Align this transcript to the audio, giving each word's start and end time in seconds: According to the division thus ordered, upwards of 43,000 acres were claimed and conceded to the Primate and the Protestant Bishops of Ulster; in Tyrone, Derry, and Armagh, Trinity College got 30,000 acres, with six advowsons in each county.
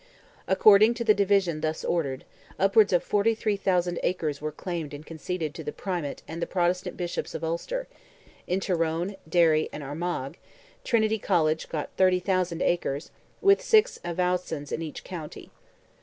According 0.47 0.95
to 0.95 1.03
the 1.03 1.13
division 1.13 1.61
thus 1.61 1.85
ordered, 1.85 2.25
upwards 2.57 2.91
of 2.91 3.03
43,000 3.03 3.99
acres 4.01 4.41
were 4.41 4.51
claimed 4.51 4.95
and 4.95 5.05
conceded 5.05 5.53
to 5.53 5.63
the 5.63 5.71
Primate 5.71 6.23
and 6.27 6.41
the 6.41 6.47
Protestant 6.47 6.97
Bishops 6.97 7.35
of 7.35 7.43
Ulster; 7.43 7.87
in 8.47 8.59
Tyrone, 8.59 9.15
Derry, 9.29 9.69
and 9.71 9.83
Armagh, 9.83 10.37
Trinity 10.83 11.19
College 11.19 11.69
got 11.69 11.91
30,000 11.97 12.63
acres, 12.63 13.11
with 13.41 13.61
six 13.61 13.99
advowsons 14.03 14.71
in 14.71 14.81
each 14.81 15.03
county. 15.03 15.51